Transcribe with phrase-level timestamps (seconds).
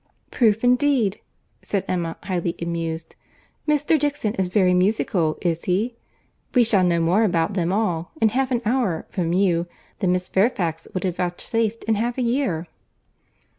[0.31, 1.21] "Proof indeed!"
[1.61, 3.99] said Emma, highly amused.—"Mr.
[3.99, 5.95] Dixon is very musical, is he?
[6.55, 9.67] We shall know more about them all, in half an hour, from you,
[9.99, 12.65] than Miss Fairfax would have vouchsafed in half a year."